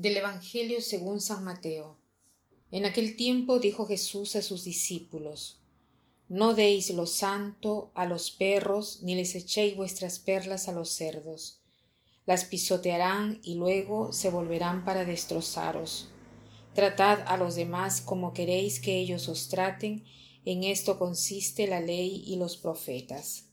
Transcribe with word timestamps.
Del 0.00 0.16
Evangelio 0.16 0.80
según 0.80 1.20
San 1.20 1.42
Mateo. 1.42 1.98
En 2.70 2.84
aquel 2.84 3.16
tiempo 3.16 3.58
dijo 3.58 3.84
Jesús 3.84 4.36
a 4.36 4.42
sus 4.42 4.62
discípulos, 4.62 5.60
No 6.28 6.54
deis 6.54 6.90
lo 6.90 7.04
santo 7.04 7.90
a 7.96 8.06
los 8.06 8.30
perros, 8.30 9.00
ni 9.02 9.16
les 9.16 9.34
echéis 9.34 9.74
vuestras 9.74 10.20
perlas 10.20 10.68
a 10.68 10.72
los 10.72 10.90
cerdos. 10.90 11.62
Las 12.26 12.44
pisotearán 12.44 13.40
y 13.42 13.56
luego 13.56 14.12
se 14.12 14.30
volverán 14.30 14.84
para 14.84 15.04
destrozaros. 15.04 16.10
Tratad 16.74 17.18
a 17.26 17.36
los 17.36 17.56
demás 17.56 18.00
como 18.00 18.32
queréis 18.32 18.78
que 18.78 19.00
ellos 19.00 19.28
os 19.28 19.48
traten, 19.48 20.04
en 20.44 20.62
esto 20.62 20.96
consiste 20.96 21.66
la 21.66 21.80
ley 21.80 22.22
y 22.24 22.36
los 22.36 22.56
profetas. 22.56 23.46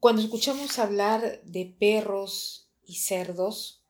Cuando 0.00 0.22
escuchamos 0.22 0.78
hablar 0.78 1.42
de 1.44 1.76
perros 1.78 2.70
y 2.86 2.94
cerdos, 2.94 3.83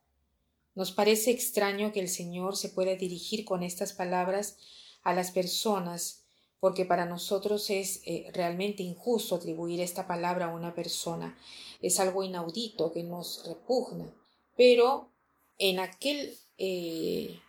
nos 0.75 0.91
parece 0.91 1.31
extraño 1.31 1.91
que 1.93 2.01
el 2.01 2.09
Señor 2.09 2.57
se 2.57 2.69
pueda 2.69 2.95
dirigir 2.95 3.45
con 3.45 3.63
estas 3.63 3.93
palabras 3.93 4.57
a 5.03 5.13
las 5.13 5.31
personas, 5.31 6.25
porque 6.59 6.85
para 6.85 7.05
nosotros 7.05 7.69
es 7.69 8.01
eh, 8.05 8.29
realmente 8.33 8.83
injusto 8.83 9.35
atribuir 9.35 9.79
esta 9.79 10.05
palabra 10.07 10.47
a 10.47 10.53
una 10.53 10.75
persona. 10.75 11.37
Es 11.81 11.99
algo 11.99 12.23
inaudito 12.23 12.91
que 12.91 13.03
nos 13.03 13.45
repugna. 13.47 14.13
Pero 14.57 15.11
en 15.57 15.79
aquel 15.79 16.37
eh, 16.57 17.39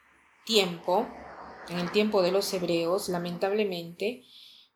tiempo, 0.44 1.06
en 1.68 1.78
el 1.78 1.90
tiempo 1.90 2.22
de 2.22 2.30
los 2.30 2.52
hebreos, 2.52 3.08
lamentablemente, 3.08 4.24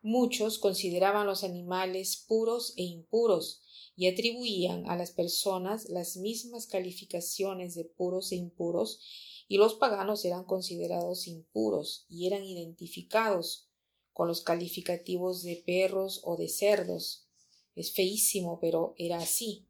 muchos 0.01 0.59
consideraban 0.59 1.27
los 1.27 1.43
animales 1.43 2.25
puros 2.27 2.73
e 2.77 2.83
impuros, 2.83 3.61
y 3.95 4.07
atribuían 4.07 4.89
a 4.89 4.95
las 4.95 5.11
personas 5.11 5.89
las 5.89 6.17
mismas 6.17 6.65
calificaciones 6.65 7.75
de 7.75 7.85
puros 7.85 8.31
e 8.31 8.35
impuros, 8.35 8.99
y 9.47 9.57
los 9.57 9.75
paganos 9.75 10.23
eran 10.25 10.45
considerados 10.45 11.27
impuros 11.27 12.05
y 12.07 12.25
eran 12.25 12.43
identificados 12.45 13.67
con 14.13 14.27
los 14.27 14.41
calificativos 14.41 15.43
de 15.43 15.61
perros 15.65 16.21
o 16.23 16.37
de 16.37 16.47
cerdos. 16.47 17.27
Es 17.75 17.91
feísimo, 17.93 18.59
pero 18.59 18.95
era 18.97 19.17
así. 19.17 19.67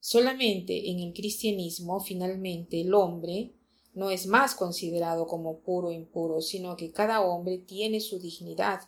Solamente 0.00 0.90
en 0.90 1.00
el 1.00 1.12
cristianismo, 1.12 2.00
finalmente, 2.00 2.80
el 2.80 2.94
hombre 2.94 3.56
no 3.96 4.10
es 4.10 4.26
más 4.26 4.54
considerado 4.54 5.26
como 5.26 5.60
puro 5.60 5.88
o 5.88 5.92
impuro, 5.92 6.42
sino 6.42 6.76
que 6.76 6.92
cada 6.92 7.22
hombre 7.22 7.56
tiene 7.56 8.02
su 8.02 8.18
dignidad, 8.18 8.80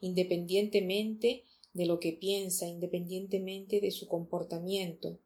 independientemente 0.00 1.44
de 1.72 1.86
lo 1.86 2.00
que 2.00 2.12
piensa 2.12 2.66
independientemente 2.66 3.80
de 3.80 3.92
su 3.92 4.08
comportamiento, 4.08 5.20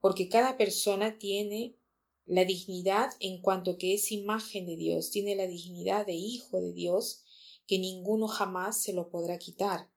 porque 0.00 0.28
cada 0.28 0.56
persona 0.56 1.16
tiene 1.16 1.76
la 2.24 2.44
dignidad 2.44 3.10
en 3.20 3.40
cuanto 3.40 3.78
que 3.78 3.94
es 3.94 4.10
imagen 4.10 4.66
de 4.66 4.76
Dios, 4.76 5.10
tiene 5.10 5.36
la 5.36 5.46
dignidad 5.46 6.04
de 6.04 6.14
hijo 6.14 6.60
de 6.60 6.72
Dios, 6.72 7.22
que 7.68 7.78
ninguno 7.78 8.26
jamás 8.26 8.82
se 8.82 8.92
lo 8.92 9.10
podrá 9.10 9.38
quitar. 9.38 9.88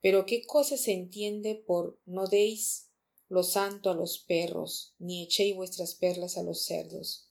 Pero 0.00 0.26
¿qué 0.26 0.42
cosa 0.42 0.76
se 0.76 0.94
entiende 0.94 1.54
por 1.54 2.00
no 2.06 2.26
deis 2.26 2.90
lo 3.28 3.44
santo 3.44 3.88
a 3.88 3.94
los 3.94 4.18
perros, 4.18 4.96
ni 4.98 5.22
echéis 5.22 5.54
vuestras 5.54 5.94
perlas 5.94 6.36
a 6.36 6.42
los 6.42 6.64
cerdos? 6.64 7.29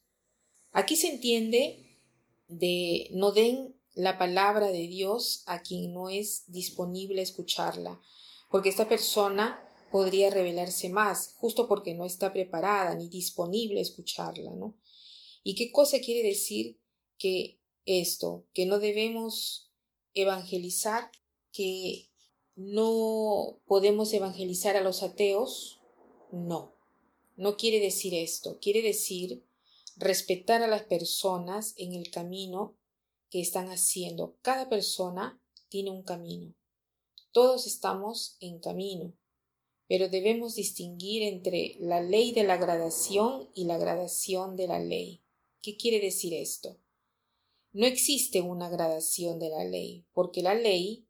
Aquí 0.72 0.96
se 0.96 1.08
entiende 1.08 1.98
de 2.48 3.10
no 3.12 3.32
den 3.32 3.76
la 3.96 4.18
palabra 4.18 4.68
de 4.68 4.88
Dios 4.88 5.44
a 5.46 5.62
quien 5.62 5.94
no 5.94 6.10
es 6.10 6.44
disponible 6.48 7.22
escucharla, 7.22 8.00
porque 8.50 8.70
esta 8.70 8.88
persona 8.88 9.66
podría 9.92 10.30
revelarse 10.30 10.90
más, 10.90 11.36
justo 11.38 11.68
porque 11.68 11.96
no 11.96 12.06
está 12.06 12.32
preparada 12.32 12.96
ni 12.96 13.10
disponible 13.10 13.80
a 13.80 13.84
escucharla, 13.84 14.52
¿no? 14.54 14.78
¿Y 15.44 15.56
qué 15.56 15.72
cosa 15.72 16.00
quiere 16.00 16.28
decir 16.28 16.80
que 17.18 17.60
esto, 17.86 18.46
que 18.54 18.66
no 18.66 18.80
debemos 18.80 19.72
evangelizar, 20.14 21.12
que 21.52 22.10
no 22.56 23.60
podemos 23.66 24.14
evangelizar 24.14 24.76
a 24.76 24.82
los 24.82 25.02
ateos? 25.02 25.82
No, 26.32 26.76
no 27.36 27.58
quiere 27.58 27.80
decir 27.80 28.14
esto, 28.14 28.60
quiere 28.60 28.82
decir 28.82 29.44
respetar 30.00 30.64
a 30.64 30.68
las 30.68 30.84
personas 30.84 31.74
en 31.76 31.94
el 31.94 32.10
camino 32.10 32.78
que 33.30 33.42
están 33.42 33.68
haciendo. 33.68 34.38
Cada 34.42 34.70
persona 34.70 35.44
tiene 35.68 35.92
un 35.92 36.04
camino. 36.04 36.56
Todos 37.34 37.68
estamos 37.68 38.38
en 38.40 38.60
camino, 38.60 39.14
pero 39.88 40.08
debemos 40.08 40.56
distinguir 40.56 41.24
entre 41.24 41.76
la 41.80 42.02
ley 42.02 42.32
de 42.32 42.44
la 42.44 42.56
gradación 42.56 43.50
y 43.54 43.66
la 43.66 43.78
gradación 43.78 44.56
de 44.56 44.68
la 44.68 44.80
ley. 44.80 45.22
¿Qué 45.62 45.76
quiere 45.76 46.00
decir 46.00 46.34
esto? 46.34 46.80
No 47.74 47.86
existe 47.86 48.42
una 48.42 48.70
gradación 48.70 49.38
de 49.38 49.50
la 49.50 49.66
ley, 49.66 50.08
porque 50.14 50.42
la 50.42 50.56
ley, 50.56 51.08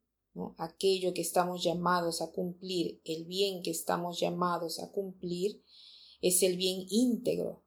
aquello 0.57 1.13
que 1.13 1.21
estamos 1.21 1.63
llamados 1.63 2.21
a 2.23 2.31
cumplir, 2.31 3.01
el 3.05 3.25
bien 3.25 3.61
que 3.61 3.69
estamos 3.69 4.19
llamados 4.19 4.79
a 4.79 4.91
cumplir, 4.91 5.63
es 6.21 6.41
el 6.43 6.57
bien 6.57 6.85
íntegro, 6.89 7.63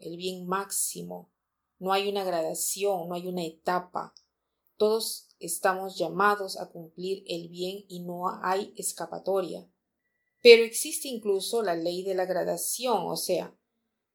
el 0.00 0.16
bien 0.16 0.46
máximo, 0.46 1.30
no 1.78 1.92
hay 1.92 2.08
una 2.08 2.24
gradación, 2.24 3.08
no 3.08 3.14
hay 3.14 3.26
una 3.26 3.44
etapa. 3.44 4.14
Todos 4.76 5.28
estamos 5.38 5.98
llamados 5.98 6.58
a 6.58 6.70
cumplir 6.70 7.24
el 7.26 7.48
bien 7.48 7.84
y 7.88 8.00
no 8.00 8.28
hay 8.42 8.72
escapatoria. 8.76 9.68
Pero 10.42 10.64
existe 10.64 11.08
incluso 11.08 11.62
la 11.62 11.74
ley 11.74 12.02
de 12.02 12.14
la 12.14 12.24
gradación, 12.24 13.06
o 13.06 13.16
sea, 13.16 13.56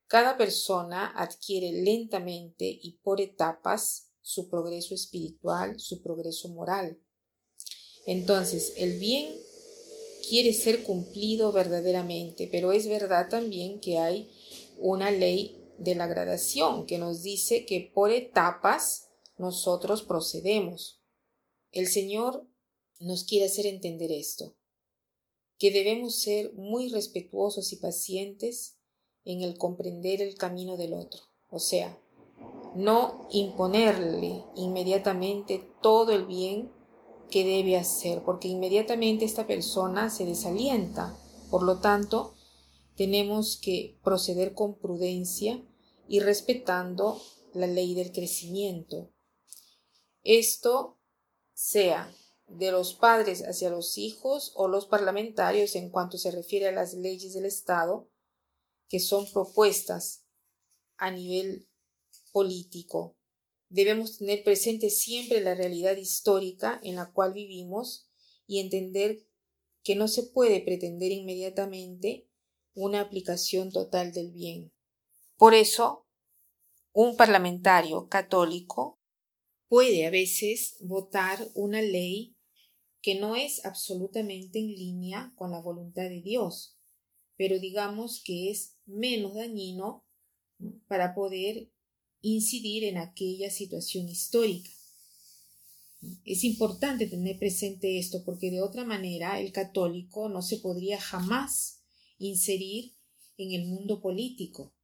cada 0.08 0.38
persona 0.38 1.14
adquiere 1.16 1.72
lentamente 1.72 2.66
y 2.66 3.00
por 3.04 3.22
etapas 3.22 4.12
su 4.22 4.50
progreso 4.50 4.94
espiritual, 4.94 5.80
su 5.80 6.02
progreso 6.02 6.50
moral. 6.50 7.00
Entonces, 8.06 8.74
el 8.78 9.00
bien 9.00 9.36
quiere 10.28 10.54
ser 10.54 10.84
cumplido 10.84 11.52
verdaderamente, 11.52 12.48
pero 12.52 12.72
es 12.72 12.88
verdad 12.88 13.30
también 13.30 13.80
que 13.80 14.00
hay 14.00 14.32
una 14.78 15.12
ley 15.12 15.61
de 15.82 15.96
la 15.96 16.08
gradación 16.08 16.86
que 16.86 16.98
nos 17.00 17.24
dice 17.24 17.66
que 17.66 17.92
por 17.94 18.12
etapas 18.12 19.10
nosotros 19.38 20.04
procedemos. 20.04 21.02
El 21.72 21.88
Señor 21.88 22.48
nos 23.00 23.24
quiere 23.24 23.46
hacer 23.46 23.66
entender 23.66 24.12
esto, 24.12 24.56
que 25.58 25.72
debemos 25.72 26.22
ser 26.22 26.54
muy 26.54 26.90
respetuosos 26.90 27.74
y 27.74 27.78
pacientes 27.78 28.78
en 29.26 29.42
el 29.42 29.58
comprender 29.58 30.22
el 30.22 30.36
camino 30.36 30.78
del 30.78 30.94
otro, 30.94 31.22
o 31.50 31.60
sea, 31.60 32.00
no 32.76 33.28
imponerle 33.32 34.44
inmediatamente 34.56 35.68
todo 35.82 36.12
el 36.12 36.26
bien 36.26 36.72
que 37.30 37.44
debe 37.44 37.78
hacer, 37.78 38.24
porque 38.24 38.48
inmediatamente 38.48 39.26
esta 39.26 39.48
persona 39.48 40.10
se 40.10 40.26
desalienta. 40.26 41.18
Por 41.50 41.64
lo 41.64 41.80
tanto, 41.80 42.34
tenemos 42.96 43.58
que 43.58 43.98
proceder 44.04 44.54
con 44.54 44.76
prudencia 44.76 45.64
y 46.12 46.20
respetando 46.20 47.22
la 47.54 47.68
ley 47.68 47.96
del 47.96 48.12
crecimiento. 48.12 49.14
Esto 50.24 51.00
sea 51.54 52.14
de 52.50 52.70
los 52.74 52.96
padres 52.96 53.44
hacia 53.44 53.70
los 53.70 53.98
hijos 53.98 54.52
o 54.56 54.68
los 54.68 54.88
parlamentarios 54.88 55.74
en 55.78 55.90
cuanto 55.90 56.18
se 56.18 56.32
refiere 56.32 56.68
a 56.68 56.74
las 56.74 56.96
leyes 56.96 57.34
del 57.34 57.46
Estado 57.46 58.12
que 58.90 59.00
son 59.00 59.26
propuestas 59.32 60.26
a 60.98 61.12
nivel 61.12 61.70
político. 62.34 63.16
Debemos 63.70 64.18
tener 64.18 64.44
presente 64.44 64.90
siempre 64.90 65.40
la 65.40 65.56
realidad 65.56 65.96
histórica 65.96 66.82
en 66.84 66.98
la 66.98 67.14
cual 67.14 67.32
vivimos 67.32 68.10
y 68.48 68.60
entender 68.60 69.26
que 69.82 69.96
no 69.96 70.10
se 70.10 70.24
puede 70.24 70.60
pretender 70.60 71.14
inmediatamente 71.14 72.28
una 72.74 73.00
aplicación 73.00 73.72
total 73.72 74.12
del 74.12 74.34
bien. 74.34 74.74
Por 75.42 75.56
eso, 75.56 76.06
un 76.94 77.18
parlamentario 77.18 78.08
católico 78.10 79.02
puede 79.68 80.06
a 80.06 80.12
veces 80.12 80.76
votar 80.82 81.50
una 81.56 81.82
ley 81.82 82.36
que 83.02 83.20
no 83.20 83.36
es 83.36 83.66
absolutamente 83.66 84.60
en 84.60 84.68
línea 84.68 85.34
con 85.36 85.50
la 85.50 85.60
voluntad 85.60 86.04
de 86.04 86.22
Dios, 86.22 86.78
pero 87.38 87.58
digamos 87.58 88.22
que 88.24 88.52
es 88.52 88.76
menos 88.86 89.34
dañino 89.34 90.06
para 90.88 91.16
poder 91.16 91.72
incidir 92.22 92.84
en 92.84 93.00
aquella 93.00 93.50
situación 93.50 94.10
histórica. 94.10 94.70
Es 96.24 96.44
importante 96.44 97.08
tener 97.08 97.40
presente 97.40 97.98
esto 97.98 98.24
porque 98.24 98.52
de 98.52 98.62
otra 98.62 98.86
manera 98.86 99.40
el 99.40 99.52
católico 99.52 100.30
no 100.30 100.44
se 100.44 100.58
podría 100.58 101.02
jamás 101.02 101.82
inserir 102.20 102.94
en 103.38 103.54
el 103.54 103.66
mundo 103.66 104.02
político 104.02 104.76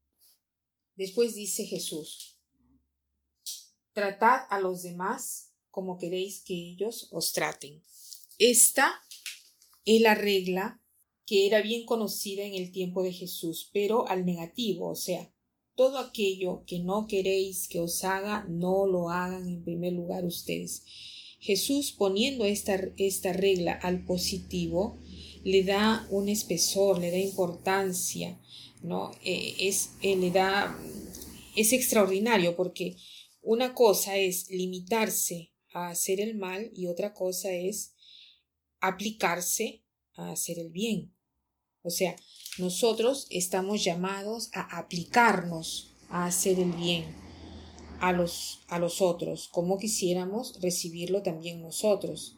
Después 0.97 1.35
dice 1.35 1.65
Jesús, 1.65 2.39
tratad 3.94 4.41
a 4.49 4.59
los 4.59 4.81
demás 4.81 5.53
como 5.69 5.99
queréis 5.99 6.41
que 6.41 6.55
ellos 6.55 7.07
os 7.11 7.33
traten. 7.33 7.83
Esta 8.39 8.99
es 9.85 10.01
la 10.01 10.15
regla 10.15 10.81
que 11.27 11.45
era 11.45 11.61
bien 11.61 11.85
conocida 11.85 12.44
en 12.44 12.55
el 12.55 12.71
tiempo 12.71 13.03
de 13.03 13.13
Jesús, 13.13 13.69
pero 13.71 14.07
al 14.07 14.25
negativo, 14.25 14.89
o 14.89 14.95
sea, 14.95 15.31
todo 15.75 15.99
aquello 15.99 16.63
que 16.65 16.79
no 16.79 17.05
queréis 17.05 17.67
que 17.67 17.79
os 17.79 18.03
haga, 18.03 18.47
no 18.49 18.88
lo 18.88 19.11
hagan 19.11 19.47
en 19.47 19.63
primer 19.63 19.94
lugar 19.94 20.25
ustedes. 20.25 20.83
Jesús 21.39 21.91
poniendo 21.91 22.44
esta, 22.45 22.79
esta 22.97 23.33
regla 23.33 23.73
al 23.73 24.03
positivo, 24.03 24.99
le 25.47 25.63
da 25.63 26.05
un 26.09 26.27
espesor, 26.27 26.99
le 26.99 27.09
da 27.09 27.17
importancia, 27.17 28.38
¿no? 28.81 29.11
Eh, 29.23 29.55
es, 29.59 29.91
eh, 30.01 30.17
le 30.17 30.29
da, 30.29 30.77
es 31.55 31.71
extraordinario 31.71 32.53
porque 32.57 32.97
una 33.41 33.73
cosa 33.73 34.17
es 34.17 34.49
limitarse 34.49 35.53
a 35.73 35.88
hacer 35.88 36.19
el 36.19 36.35
mal 36.35 36.69
y 36.75 36.88
otra 36.88 37.13
cosa 37.13 37.53
es 37.53 37.95
aplicarse 38.81 39.85
a 40.15 40.31
hacer 40.31 40.59
el 40.59 40.69
bien. 40.69 41.15
O 41.81 41.91
sea, 41.91 42.17
nosotros 42.57 43.25
estamos 43.29 43.85
llamados 43.85 44.49
a 44.51 44.77
aplicarnos 44.77 45.94
a 46.09 46.25
hacer 46.25 46.59
el 46.59 46.73
bien 46.73 47.05
a 48.01 48.11
los, 48.11 48.65
a 48.67 48.79
los 48.79 49.01
otros, 49.01 49.47
como 49.47 49.77
quisiéramos 49.77 50.59
recibirlo 50.59 51.23
también 51.23 51.61
nosotros. 51.61 52.35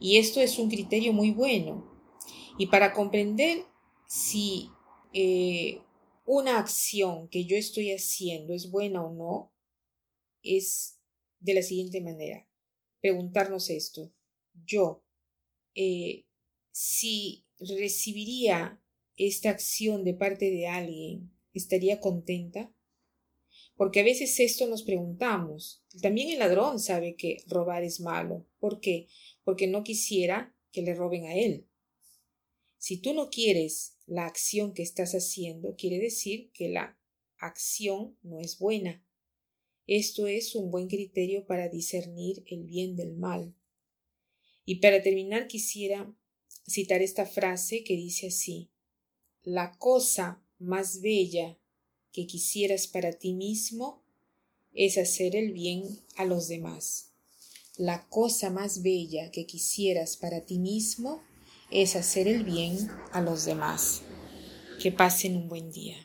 Y 0.00 0.16
esto 0.16 0.40
es 0.40 0.58
un 0.58 0.68
criterio 0.68 1.12
muy 1.12 1.30
bueno. 1.30 1.95
Y 2.58 2.66
para 2.68 2.92
comprender 2.92 3.64
si 4.06 4.70
eh, 5.12 5.80
una 6.24 6.58
acción 6.58 7.28
que 7.28 7.44
yo 7.44 7.56
estoy 7.56 7.92
haciendo 7.92 8.54
es 8.54 8.70
buena 8.70 9.04
o 9.04 9.12
no, 9.12 9.52
es 10.42 10.98
de 11.40 11.54
la 11.54 11.62
siguiente 11.62 12.00
manera. 12.00 12.48
Preguntarnos 13.00 13.68
esto. 13.70 14.12
Yo, 14.64 15.04
eh, 15.74 16.24
si 16.70 17.46
recibiría 17.58 18.80
esta 19.16 19.50
acción 19.50 20.04
de 20.04 20.14
parte 20.14 20.50
de 20.50 20.66
alguien, 20.66 21.30
¿estaría 21.52 22.00
contenta? 22.00 22.72
Porque 23.76 24.00
a 24.00 24.04
veces 24.04 24.40
esto 24.40 24.66
nos 24.66 24.82
preguntamos. 24.82 25.84
También 26.00 26.30
el 26.30 26.38
ladrón 26.38 26.80
sabe 26.80 27.16
que 27.16 27.44
robar 27.46 27.82
es 27.82 28.00
malo. 28.00 28.46
¿Por 28.58 28.80
qué? 28.80 29.08
Porque 29.44 29.66
no 29.66 29.84
quisiera 29.84 30.54
que 30.72 30.82
le 30.82 30.94
roben 30.94 31.26
a 31.26 31.34
él. 31.34 31.66
Si 32.78 32.98
tú 32.98 33.14
no 33.14 33.30
quieres 33.30 33.96
la 34.06 34.26
acción 34.26 34.74
que 34.74 34.82
estás 34.82 35.12
haciendo, 35.12 35.76
quiere 35.76 35.98
decir 35.98 36.50
que 36.52 36.68
la 36.68 36.98
acción 37.38 38.16
no 38.22 38.40
es 38.40 38.58
buena. 38.58 39.04
Esto 39.86 40.26
es 40.26 40.54
un 40.54 40.70
buen 40.70 40.88
criterio 40.88 41.46
para 41.46 41.68
discernir 41.68 42.44
el 42.46 42.64
bien 42.64 42.96
del 42.96 43.14
mal. 43.14 43.54
Y 44.64 44.76
para 44.76 45.02
terminar 45.02 45.46
quisiera 45.46 46.12
citar 46.68 47.02
esta 47.02 47.26
frase 47.26 47.84
que 47.84 47.94
dice 47.94 48.28
así 48.28 48.70
La 49.44 49.76
cosa 49.78 50.42
más 50.58 51.00
bella 51.00 51.58
que 52.12 52.26
quisieras 52.26 52.86
para 52.86 53.12
ti 53.12 53.34
mismo 53.34 54.02
es 54.72 54.98
hacer 54.98 55.36
el 55.36 55.52
bien 55.52 55.84
a 56.16 56.24
los 56.24 56.48
demás. 56.48 57.12
La 57.76 58.08
cosa 58.08 58.50
más 58.50 58.82
bella 58.82 59.30
que 59.30 59.46
quisieras 59.46 60.16
para 60.16 60.44
ti 60.44 60.58
mismo 60.58 61.22
es 61.70 61.96
hacer 61.96 62.28
el 62.28 62.44
bien 62.44 62.90
a 63.12 63.20
los 63.20 63.44
demás. 63.44 64.02
Que 64.80 64.92
pasen 64.92 65.36
un 65.36 65.48
buen 65.48 65.70
día. 65.72 65.96